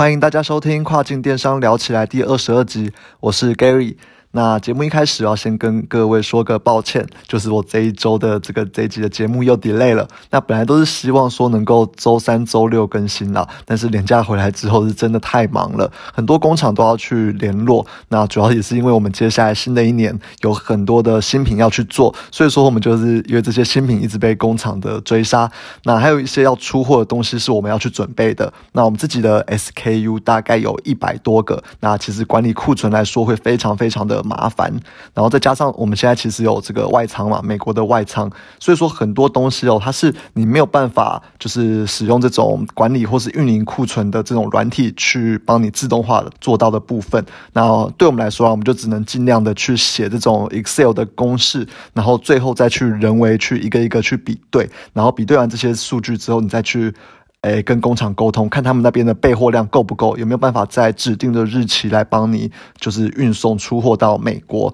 [0.00, 3.96] 欢迎大家收听《跨境电商聊起来》第二十二集，我是 Gary。
[4.32, 10.06] 那节目一开始要先跟各位说个抱歉，就是我这一周的这个这一集的节目又 delay 了。
[10.30, 17.84] 那本来都是希望说能够周三、周六更新啦，但是年假回来之后是真的太忙了，很多工厂都要去联络。
[18.10, 25.50] 那主要也是因为我们接下来新的一年有很多的新品要去做，所以说我们就是因为这些新品一直被工厂的追杀。
[25.82, 28.52] 那还有一些要出货的东西是我们要去准备的。
[28.74, 34.19] 那我们自己的 SKU 大概有一百多个，那其实管理库存来说会非常非常的。
[34.22, 34.72] 麻烦，
[35.14, 47.24] 然后再加上我们现在其实有这个外仓嘛，美国的外仓，所以说很多东西哦，它是你没有办法就是使用这种管理或是运营库存的这种软体去帮你自动化做到的部分。
[47.52, 56.94] 那对我们来说啊，我们就只能尽量的去写这种 Excel 的公式，然后最后再去人为去一个一个去比对，然后比对完这些数据之后，你再去。
[57.42, 64.72] 诶，跟工厂沟通，看他们那边的备货量够不够，有没有办法在指定的日期来帮你，就是运送出货到美国。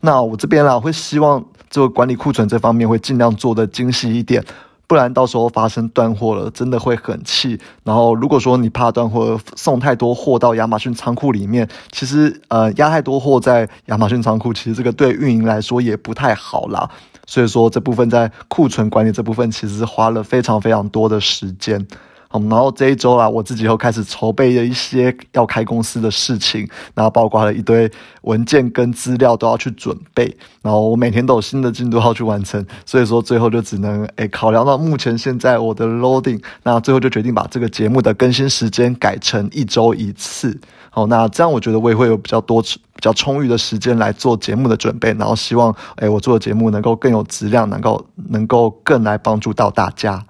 [0.00, 4.44] 那我这边啦，会希望这个管理库存这方面会尽量做的精细一点，
[4.88, 7.56] 不然到时候发生断货了，真的会很气。
[7.84, 16.90] 然后如果说你怕断货，送太多货到亚马逊仓库里面，其实呃压太多货在亚马逊仓库，其实这个对运营来说也不太好啦。
[17.26, 21.86] 所以说这部分在库存管理这部分，其实花了非常非常多的时间。
[22.30, 27.90] 好，然后这一周啊，我自己又开始筹备了一些要开公司的事情，然后包括了一堆
[28.22, 30.24] 文件跟资料都要去准备，
[30.60, 40.60] 然后我每天都有新的进度要去完成，所以说最后就只能诶考量到目前现在我的 loading，那最后就决定把这个节目的更新时间改成一周一次。
[40.90, 50.22] 好，那这样我觉得我也会有比较多比较充裕的时间来做节目的准备，然后希望诶我做的节目能够更有质量，能够能够更来帮助到大家。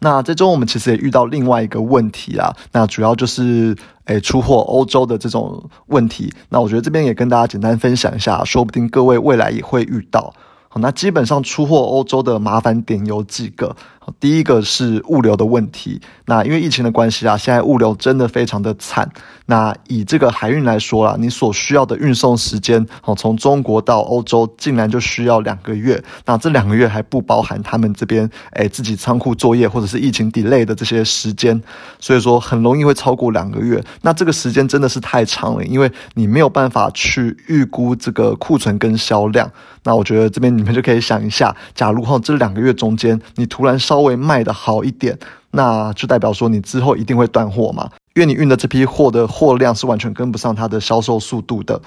[0.00, 6.32] 那这周我们其实也遇到另外一个问题啊，那主要就是诶出货欧洲的这种问题。
[6.50, 10.32] 那我觉得这边也跟大家简单分享一下，说不定各位未来也会遇到。
[10.68, 13.74] 好，那基本上出货欧洲的麻烦点有几个。
[14.20, 19.10] 第一个是物流的问题，那因为疫情的关系啊，现在物流真的非常的惨。
[19.46, 26.04] 那以这个海运来说啦，你所需要的运送时间，哦，从中国到欧洲竟然就需要两个月。
[26.26, 31.58] 那这两个月还不包含他们这边诶自己仓库作业或者是疫情 delay 的这些时间，
[31.98, 33.82] 所以说很容易会超过两个月。
[34.02, 39.50] 那这个时间真的是太长了，因为你没有办法去预估这个库存跟销量。
[39.84, 45.18] 那我觉得这边你们就可以想一下，假如哈这两个月中间你突然稍微卖的好一点，
[45.50, 51.80] 那就代表说你之后一定会断货嘛，因为你运的这批货的货量是完全跟不上它的销售速度的。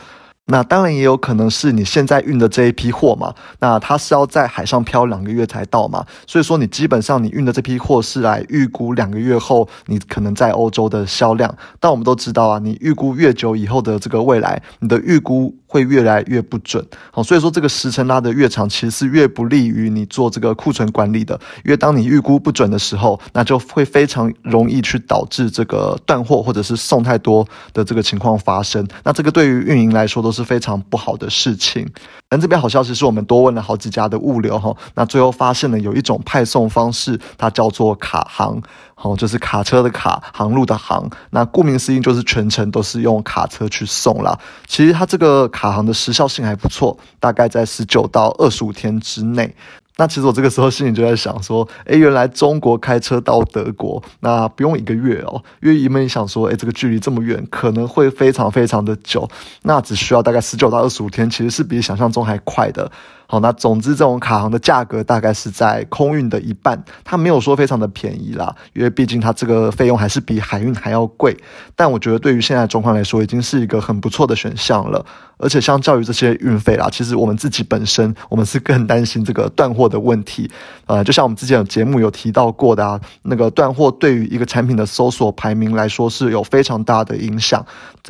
[0.51, 11.55] 那当然也有可能是你现在运的这一批货嘛，那它是要在海上漂两个月才到嘛，所以说你基本上你运的这批货是来预估两个月后你可能在欧洲的销量。
[11.79, 16.85] 但我们都知道啊，你预估越久以后的这个未来，你的预估会越来越不准。
[17.11, 21.39] 好，所以说这个时程拉得越长，其实是越不利于你做这个库存管理的。
[21.63, 28.85] 因为当你预估不准的时候，那就会非常容易去导致这个断货或者是送太多的这个情况发生。
[29.05, 30.40] 那这个对于运营来说都是。
[30.41, 31.87] 是非常不好的事情。
[32.27, 38.61] 但这边好消息是我们多问了好几家的物流哈，那最后发现了有一种派送方式，它叫做卡航，
[38.95, 41.09] 好，就是卡车的卡，航路的航。
[41.31, 44.39] 那顾名思义就是全程都是用卡车去送啦。
[44.65, 49.53] 其实它这个卡航的时效性还不错，大概在十九到二十五天之内。
[50.01, 59.29] 那其实我这个时候心里就在想说，诶，原来中国开车到德国，那不用一个月哦，因为原本想说，诶，这个距离这么远，可能会非常非常的久，
[59.61, 62.91] 那只需要大概十九到二十五天，其实是比想象中还快的。
[63.31, 71.37] 好，那总之这种卡航的价格大概是在空运的一半，它没有说非常的便宜啦，因为毕竟它这个费用还是比海运还要贵。
[71.73, 75.05] 但我觉得对于现在状况来说，已经是一个很不错的选项了。
[75.37, 80.47] 而且相较于这些运费啦，其实我们自己本身我们是更担心这个断货的问题。
[80.85, 87.65] 呃，就像我们之前有节目有提到过的啊，那个断货对于一个产品的搜索排名来说是有非常大的影响。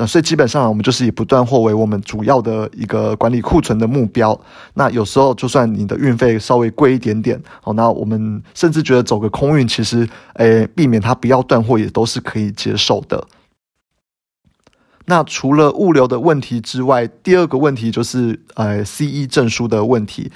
[0.06, 4.38] 所以基本上我们就是以不断货为我们主要的一个管理库存的目标。
[4.74, 5.06] 那有。
[5.12, 13.28] 时候就算你的运费稍微贵一点点，好，那我们甚至觉得走个空运，其实诶，避免它不要断货也都是可以接受的。
[15.06, 20.32] 那除了物流的问题之外，第二个问题就是呃，C E 证书的问题。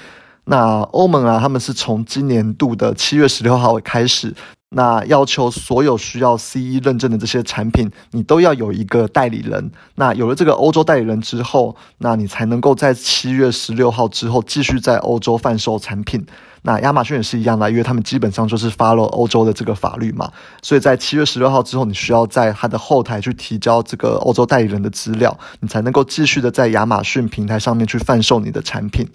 [0.46, 4.36] 那欧盟啊，他们是从今年度的七月十六号开始。
[4.78, 9.72] 那要求所有需要 CE 认证的这些产品，你都要有一个代理人。
[9.96, 16.26] 那有了这个欧洲代理人之后，那你才能够在七月十六号之后继续在欧洲贩售产品。
[16.64, 20.30] 那亚马逊也是一样的，因为他们基本上就是 follow 欧洲的这个法律嘛，
[20.62, 29.08] 所以在七月十六号之后，你需要在它的后台去提交这个欧洲代理人的资料，你才能够继续的在亚马逊平台上面去贩售你的产品。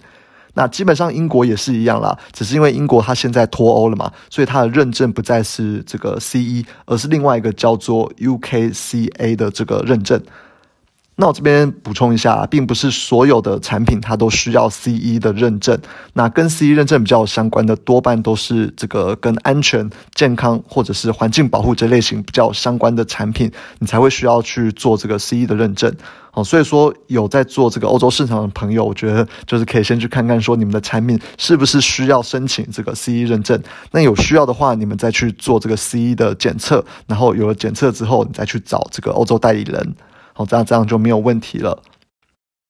[0.53, 10.21] 那基本上英国也是一样啦，只是因为英国它现在脱欧了嘛，所以它的认证不再是这个 CE，而是另外一个叫做 UKCA 的这个认证。
[11.17, 15.77] 那我这边补充一下，并不是所有的产品它都需要 CE 的认证。
[16.13, 25.93] 那跟 CE 认证比较相关的，多半都是这个跟安全、健康或者是环境保护这类型比较相关的产品，你才会需要去做这个 CE 的认证。
[26.33, 33.61] 哦，所以说有在做这个欧洲市场的朋友，我觉得就是可以先去看看，说你们的产品是不是需要申请这个 CE 认证。
[33.91, 39.93] 那有需要的话，你们再去做这个 CE 的检测，然后有了检测之后，你再去找这个欧洲代理人。
[40.41, 41.83] 好，这样这样就没有问题了。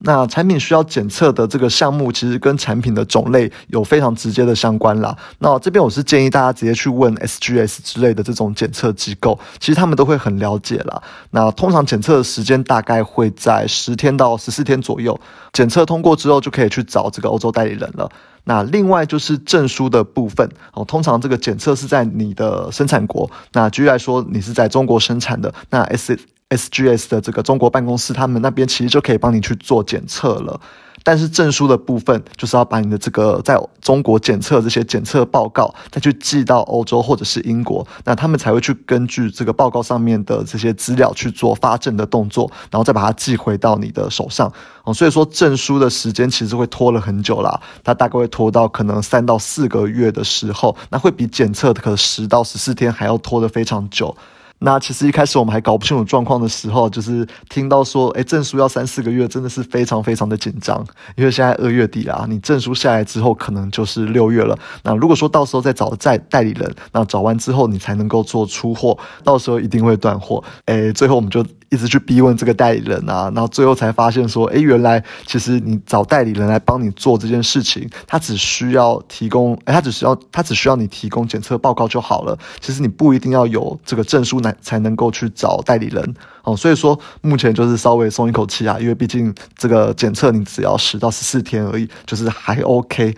[0.03, 5.15] 那产品需要检测的这个项目，其实跟产品的种类有非常直接的相关啦。
[5.39, 11.01] 那这边我是建议大家直接去问 SGS 之类的这种检测机构，其实他们都会很了解啦。
[11.29, 15.18] 那通常检测的时间大概会在十天到十四天左右，
[15.53, 18.12] 检测通过之后就可以去找这个欧洲代理人了。
[18.45, 23.29] 那另外就是证书的部分哦，通常这个检测是在你的生产国。
[23.53, 26.18] 那举例来说，你是在中国生产的，那 S。
[26.51, 30.62] SGS 的这个中国办公室，他们那边其实就可以帮你去做检测了。
[31.03, 44.54] 但是证书的部分，就是要把你的这个在中国检测这些检测报告，再去寄到欧洲或者是英国，那他们才会去根据这个报告上面的这些资料去做发证的动作，然后再把它寄回到你的手上。
[44.83, 54.15] 哦，所以说证书的时间其实会拖了很久啦，它大概会拖到可能三到四个月的时候，那会比检测的可十到十四天还要拖得非常久。
[54.63, 60.85] 那其实一开始我们还搞不清楚状况的时候，就是听到说，哎，证书要三四个月，真的是非常非常的紧张。
[61.15, 64.57] 因为现在二月底啦，你证书下来之后，可能就是六月了。
[64.83, 70.43] 那如果说到时候再找代代理人，那找完之后你才能够做出货，到时候一定会断货。
[70.65, 71.45] 哎，最后我们就。
[71.71, 82.38] 一直去逼问这个代理人啊，然后最后才发现说，哎，原来其实你找代理人来帮你做这件事情，他只需要提供，哎，他只需要他只需要你提供检测报告就好了。
[82.59, 86.56] 其实你不一定要有这个证书来才能够去找代理人哦。
[86.57, 93.15] 所以说目前就是稍微松一口气啊，因为毕竟这个检测你只要十到十四天而已，就是还 OK。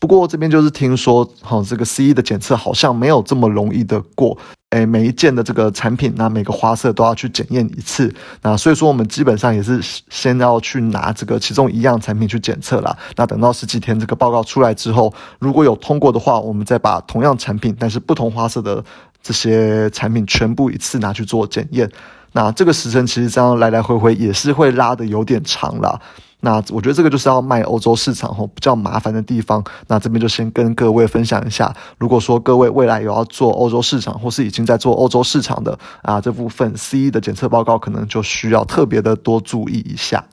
[0.00, 4.36] 不过这边就是听说，哈，这个 CE 的检测好像没有这么容易的过。
[4.72, 8.12] 诶，每一件的这个产品，那每个花色都要去检验一次。
[8.40, 9.78] 那所以说，我们基本上也是
[10.08, 12.96] 先要去拿这个其中一样产品去检测啦。
[13.14, 18.82] 那等到十几天这个报告出来之后，如果有通过的话，我们再把同样产品但是不同花色的
[19.22, 21.90] 这些产品全部一次拿去做检验。
[22.32, 26.00] 那这个时辰其实这样来来回回也是会拉的有点长啦。
[26.44, 29.62] 那我觉得这个就是要卖欧洲市场吼比较麻烦的地方。
[29.86, 40.24] 那这边就先跟各位分享一下，如果说各位未来有要做欧洲市场，或是已经在做欧洲市场的啊，这部分 CE 的检测报告可能就需要特别的多注意一下。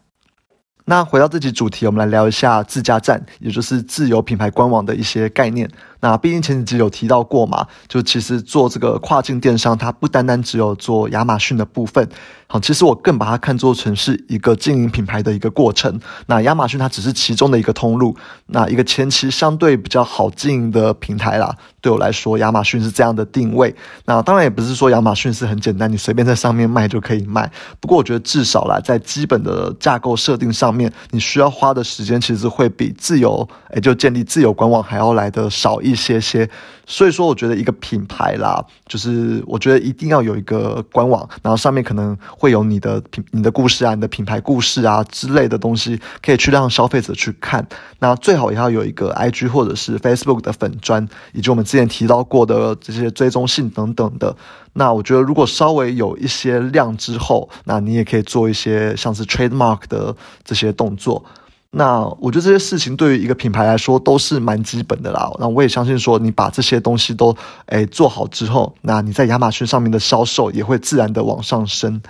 [0.86, 5.70] 那回到这集主题，我们来聊一下自家站，也就是自有品牌官网的一些概念。
[6.02, 12.08] 那毕竟前几集有提到过嘛，就其实做这个跨境电商，它不单单只有做亚马逊的部分。
[12.52, 16.00] 好，其实我更把它看作成是一个经营品牌的一个过程。
[16.26, 18.16] 那亚马逊它只是其中的一个通路，
[18.48, 21.56] 那一个前期相对比较好经营的平台啦。
[21.80, 23.74] 对我来说，亚马逊是这样的定位。
[24.06, 27.50] 那当然也不是说亚马逊是很简单，你随便在上面卖就可以卖。
[27.80, 36.50] 不过我觉得至少啦，在基本的架构设定上面，你需要花的时间其实会比自由，哎，就建立自由官网还要来的少一一些些。
[36.86, 47.68] 所以说，我觉得一个品牌啦，就是我觉得一定要有一个官网，然后上面可能会有你的品、你的故事啊、你的品牌故事啊之类的东西，可以去让消费者去看。
[48.00, 54.36] 那最好也要有一个 IG 或者是 Facebook 的粉砖，以及我们之前提到过的这些追踪性等等的。
[54.74, 61.24] 那我觉得，如果稍微有一些量之后，那你也可以做一些像是 Trademark 的这些动作。
[61.72, 65.32] 那我觉得这些事情对于一个品牌来说都是蛮基本的啦。
[65.40, 67.36] 那我也相信说，你把这些东西都
[67.68, 72.02] 诶做好之后，那你在亚马逊上面的销售也会自然的往上升。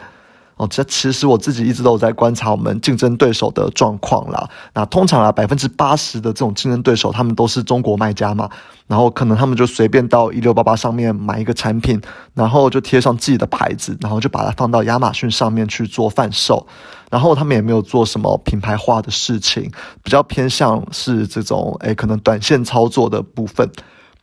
[0.60, 4.50] 哦，这其实我自己一直都有在观察我们竞争对手的状况啦。
[4.74, 8.50] 那通常啊，百分之八十的这种竞争对手，他们都是中国卖家嘛。
[8.86, 12.01] 然后可能他们就随便到一六八八上面买一个产品，
[12.34, 16.68] 然后就贴上自己的牌子，然后就把它放到亚马逊上面去做贩售。
[17.10, 19.72] 然后他们也没有做什么品牌化的事情，
[20.04, 23.72] 比较偏向是这种诶，可能短线操作的部分。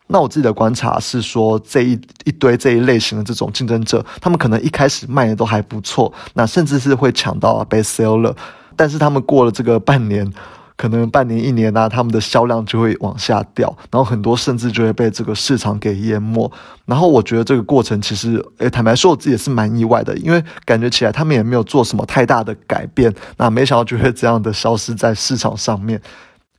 [0.08, 8.34] 那我自己的观察是说，这一一堆这一类型的这种竞争者，他们可能一开始卖的都还不错，那甚至是会抢到 best seller，
[8.76, 10.32] 但是他们过了这个半年。
[10.78, 16.52] 可能半年一年啊，他们的销量就会往下掉，然后很多甚至就会被这个市场给淹没。
[16.84, 25.98] 然后我觉得这个过程其实，诶，坦白说我自己也是蛮意外的，因为感觉起来他们也没有做什么太大的改变，那没想到就会这样的消失在市场上面。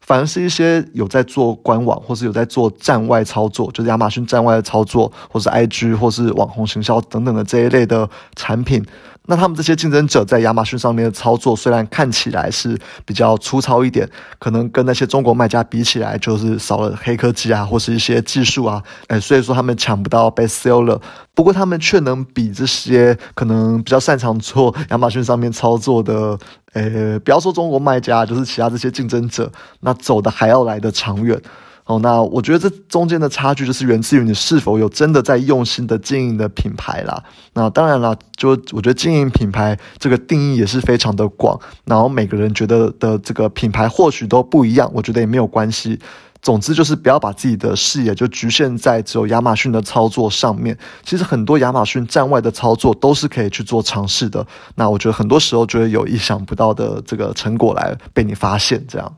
[0.07, 8.81] 反而是一些有在做官网，或是有在做站外操作，就是亚马逊站外的操作，或是 IG 或是网红行销等等的这一类的产品。
[9.27, 20.99] 那他们这些竞争者在亚马逊上面的操作，虽然看起来是比较粗糙一点，可能跟那些中国卖家比起来，就是少了黑科技啊，或是一些技术啊，哎，所以说他们抢不到 best seller。
[21.35, 26.39] 不过他们却能比这些可能比较擅长做亚马逊上面操作的，
[26.73, 31.39] 呃，不要说中国卖家，就是其他这些竞争者，那走的还要来的长远。
[31.87, 37.23] 哦，那我觉得这中间的差距就是源自于你是否有真的在用心的经营的品牌啦。
[37.53, 45.97] 那当然啦，就我觉得经营品牌这个定义也是非常的广，然后每个人觉得的这个品牌或许都不一样，我觉得也没有关系。
[46.41, 50.77] 总之就是不要把自己的视野就局限在只有亚马逊的操作上面。
[51.03, 54.45] 其实很多亚马逊站外的操作都是可以去做尝试的。
[54.75, 59.15] 那我觉得很多时候就会有意想不到的这个成果来被你发现，这样。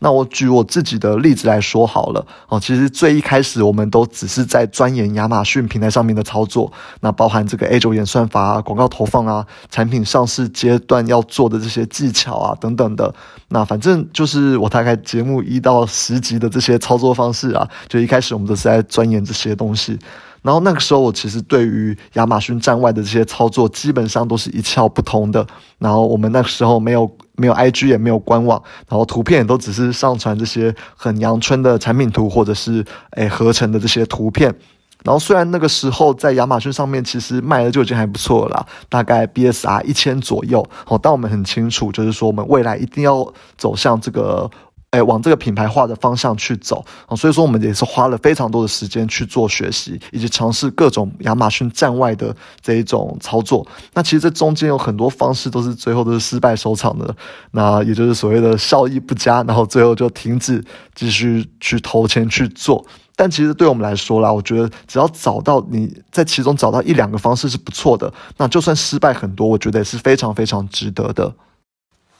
[0.00, 13.14] 那我举我自己的例子来说好了哦，其实最一开始我们都只是在钻研亚马逊平台上面的操作，那包含这个 A 九演算法啊、广告投放啊、产品上市阶段要做的这些技巧啊等等的。
[13.48, 19.98] 那反正就是我大概节目一到十集的这些操作方式啊，就一开始我们都是在钻研这些东西。
[20.42, 25.46] 然后那个时候，我其实对于亚马逊站外的这些操作，基本上都是一窍不通的。
[25.78, 27.06] 然后我们那个时候没有
[27.40, 34.54] 没有 IG，也没有官网，然后图片也都只是上传这些很阳春的产品图，或者是诶合成的这些图片。
[35.02, 40.62] 然后虽然那个时候在亚马逊上面其实卖的就已经还不错了，大概 BSR 一千左右。
[40.84, 44.50] 好，但我们很清楚，就是说我们未来一定要走向这个。
[44.90, 53.64] 哎，往这个品牌化的方向去走啊，所以说我们也是花了非常多的时间去做学习，以及尝试各种亚马逊站外的这一种操作。
[53.94, 57.14] 那其实这中间有很多方式都是最后都是失败收场的，
[57.52, 62.84] 那也就是所谓的效益不佳，然后最后就停止继续去投钱去做。
[63.14, 71.32] 但其实对我们来说啦，我觉得只要找到你在其中找到一两个方式是不错的，那就算失败很多，我觉得也是非常非常值得的。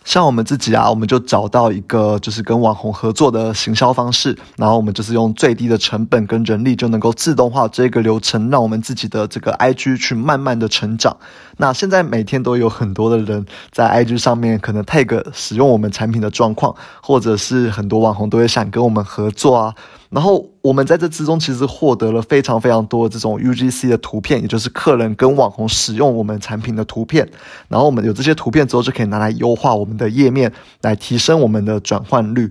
[0.05, 11.17] 像我们自己啊，我们就找到一个就是跟网红合作的行销方式，然后我们就是用最低的成本跟人力就能够自动化这个流程，让我们自己的这个 IG 去慢慢的成长。
[11.59, 19.75] 那现在每天都有很多的人在 IG 上面可能 tag 使用我们产品的状况，或者是很多网红都会想跟我们合作啊。
[20.11, 27.29] 然后我们在这之中其实获得了非常非常多这种 UGC 的图片，也就是客人跟网红使用我们产品的图片。
[27.69, 30.53] 然后我们有这些图片之后，就可以拿来优化我们的页面，
[30.83, 32.51] 来提升我们的转换率。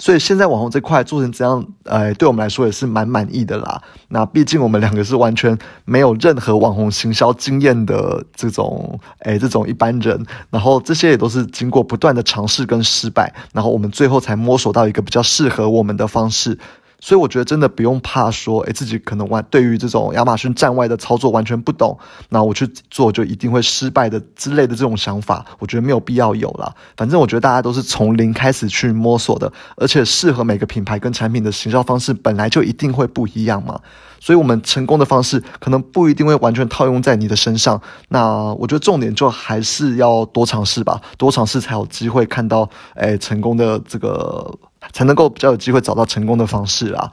[0.00, 3.82] 所以现在网红这块做成这样，呃，对我们来说也是蛮满意的啦。
[4.08, 10.24] 那毕竟我们两个是完全没有任何网红行销经验的这种，哎，这种一般人。
[10.50, 16.58] 然后这些也都是经过不断的尝试跟失败，然后我们最后才摸索到一个比较适合我们的方式。
[17.00, 26.74] 所以我觉得真的不用怕说，诶，自己可能完对于这种亚马逊站外的操作完全不懂，那我去做就一定会失败的之类的这种想法，我觉得没有必要有了。
[26.96, 33.80] 反正我觉得大家都是从零开始去摸索的，而且适合每个品牌跟产品的行销方式本来就一定会不一样嘛。
[34.20, 37.80] 所以，我们成功的方式可能不一定会完全套用在你的身上。
[38.08, 44.52] 那我觉得重点就还是要多尝试吧，多尝试才有机会看到，诶，成功的这个
[44.92, 47.12] 才能够比较有机会找到成功的方式啊。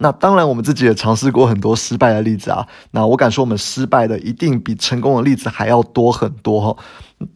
[0.00, 2.68] 那当然，我们自己也尝试过很多失败的例子啊。
[2.92, 6.82] 那我敢说，我们失败的一定比成功的例子还要多很多哈。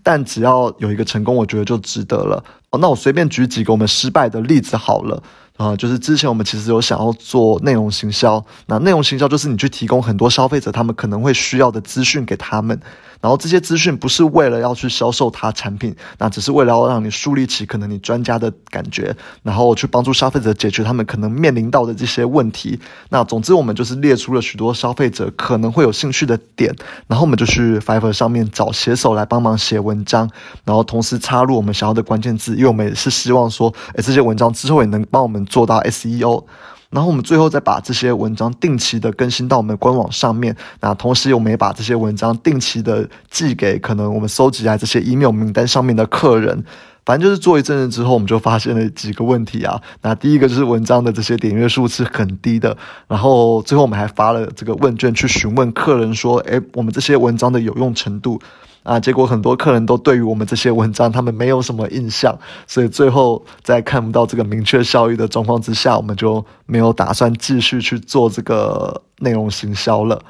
[0.05, 2.45] 但只要有一个成功，我觉得就值得了。
[2.79, 5.21] 那我随便举几个我们失败的例子好了。
[5.57, 12.81] 啊，就是之前我们其实有想要做内容行销，那内容行销就是你去提供很多消费者他们可能会需要的资讯给他们。
[13.23, 22.79] 然后这些资讯不是为了要去销售他产品，那只是为了要让你树立起可能你专家的感觉，然后去帮助消费者解决他们可能面临到的这些问题。
[23.09, 26.75] 那总之我们就是列出了许多消费者可能会有兴趣的点，
[27.07, 30.29] 然后我们就去 Fiverr 上面找写手来帮忙写文章，
[30.65, 36.45] 然后同时插入我们想要的关键字，因为我们也是希望说，诶这些文章之后也能帮我们做到 SEO。
[36.93, 40.55] 然后我们最后再把这些文章定期的更新到我们官网上面。
[40.81, 46.65] 那同时，我们也把这些文章定期的寄给可能我们搜集来这些 email 名单上面的客人。
[47.05, 49.81] 反正就是做一阵子之后，我们就发现了几个问题啊。
[50.03, 52.77] 那第一个就是文章的这些点阅数是很低的。
[53.09, 58.41] 然后最后我们还发了这个问卷去询问客人说：“诶，我们这些文章的有用程度
[58.83, 62.39] 啊？”结果很多客人都对于我们这些文章他们没有什么印象。
[62.67, 70.23] 所以最后在看不到这个明确效益的状况之下，我们就没有打算继续去做这个内容行销了。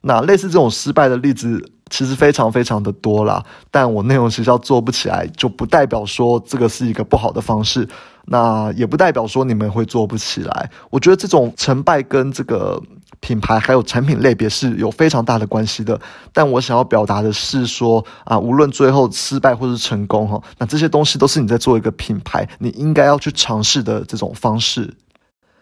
[0.00, 1.72] 那类似这种失败的例子。
[1.90, 7.88] 其实非常非常的多啦，但我内容学校做不起来，就不代表说这个是一个不好的方式，
[8.26, 10.70] 那也不代表说你们会做不起来。
[10.90, 12.78] 我觉得这种成败跟这个
[13.20, 16.00] 品牌还有产品类别是有非常大的关系的。
[16.32, 24.94] 但我想要表达的是说啊，无论最后失败或是成功哈，那这些东西都是你在做一个品牌，你应该要去尝试的这种方式。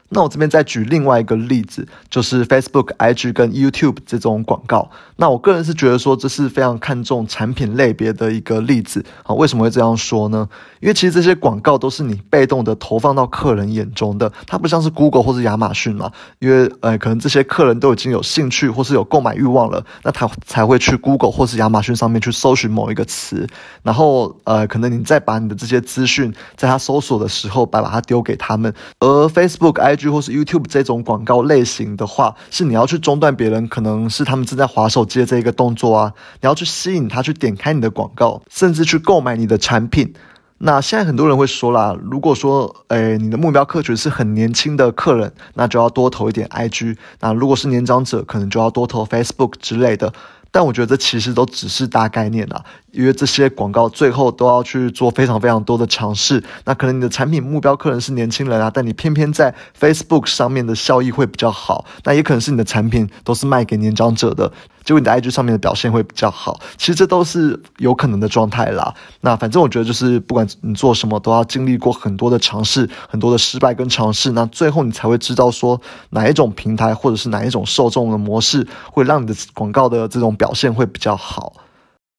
[0.08, 4.90] 那我这边再举另外一个例子，就是 Facebook、IG 跟 YouTube 这种广告。
[5.16, 9.34] 那我个人是觉得说，这是非常看重产品类别的一个例子啊。
[9.34, 10.48] 为什么会这样说呢？
[10.80, 16.12] 因为其实这些广告都是你被动的投放到客人眼中的，它不像是 Google 或是亚马逊嘛。
[16.38, 23.48] 因为呃，可能这些客人都已经有兴趣或是有购买欲望了，那他才会去 Google 或是亚马逊上面去搜寻某一个词，
[23.82, 28.74] 然后呃，可能你再把你的这些资讯在他搜索的时候，把把它丢给他们。
[28.98, 40.12] 而 Facebook、I IG 或是 YouTube 这种广告类型的话，是你要去中断别人，可能是他们正在划手机的这一个动作啊，你要去吸引他去点开你的广告，甚至去购买你的产品。
[40.58, 50.12] 那现在很多人会说啦，如果说，诶，你的目标客群是很年轻的客人，那就要多投一点 IG；那如果是年长者，可能就要多投 Facebook 之类的。
[50.50, 52.64] 但我觉得这其实都只是大概念啊，
[52.96, 56.42] 因为这些广告最后都要去做非常非常多的尝试。
[56.64, 61.84] 那可能你的产品目标客人是年轻人啊，但你偏偏在 Facebook 上面的效益会比较好。
[62.04, 64.50] 那也可能是你的产品都是卖给年长者的。
[64.84, 68.94] 结果你的 IG 上面的表现会比较好，其实这都是有可能的状态啦。
[69.20, 81.52] 那反正我觉得就是不管你做什么，都要经历过很多的尝试，很多的失败跟尝试，那最后你才会知道说哪一种平台或者是哪一种受众的模式会让你的广告的这种表现会比较好。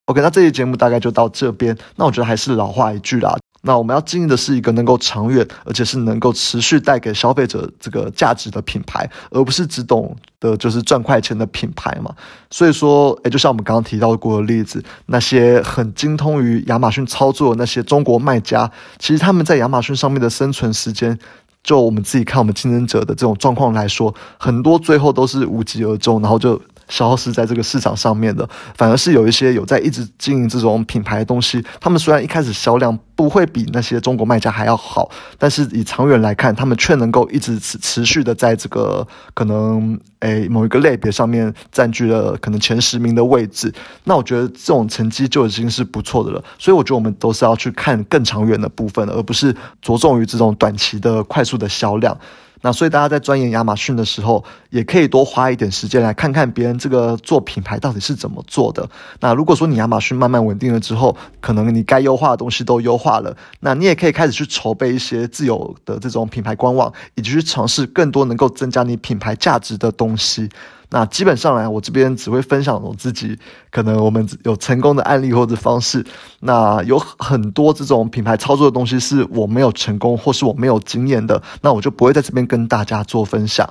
[0.08, 1.78] OK，那这期节目大概就到这边。
[1.98, 3.36] 那我觉得还是老话一句啦。
[3.64, 12.16] 那我们要经营的是一个能够长远，而且是能够持续带给消费者这个价值的品牌，而不是只懂得就是赚快钱的品牌嘛。
[12.50, 21.20] 所以说，诶，就像我们刚刚提到过的例子，那些很精通于亚马逊操作的那些中国卖家，其实他们在亚马逊上面的生存时间，
[21.62, 26.62] 就我们自己看我们竞争者的这种状况来说，很多最后都是无疾而终，然后就。
[26.88, 31.64] 消失在这个市场上面的，反而是有一些有在一直经营这种品牌的东西。
[31.80, 43.74] 他们虽然一开始销量不会比那些中国卖家还要好，但是以长远来看，他们却能够一直持持续的在这个可能诶某一个类别上面占据了可能前十名的位置。
[44.04, 46.44] 那我觉得这种成绩就已经是不错的了。
[46.58, 52.18] 所以我觉得我们都是要去看更长远的部分，而不是着重于这种短期的快速的销量。
[52.62, 58.90] 那所以大家在钻研亚马逊的时候，也可以多花一点时间来看看别人这个做品牌到底是怎么做的。
[59.20, 70.50] 那如果说你亚马逊慢慢稳定了之后，可能你该优化的东西都优化了，那你也可以开始去筹备一些自有的这种品牌官网，以及去尝试更多能够增加你品牌价值的东西。
[70.90, 73.38] 那基本上来，我这边只会分享我自己
[73.70, 76.06] 可能我们有成功的案例或者方式。
[76.40, 83.70] 那有很多这种品牌操作的东西是我没有成功或是我没有经验的，那我就不会在这边跟大家做分享。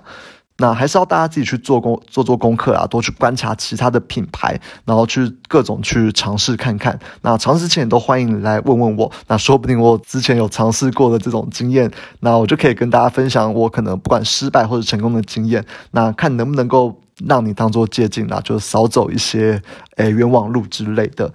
[0.59, 6.99] 那还是要大家自己去做功做做功课啊，多去观察其他的品牌，然后去各种去尝试看看。
[7.23, 17.01] 那尝试前都欢迎来问问我，那说不定我之前有尝试过的这种经验，那我就可以跟大家分享我可能不管失败或者成功的经验，那看能不能够。
[17.25, 19.63] 让你当做借鉴啦，就少走一些
[19.97, 21.33] 诶冤枉路之类的。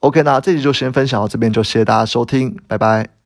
[0.00, 3.21] OK，那这集就先分享到这边，就谢谢大家收听，拜拜。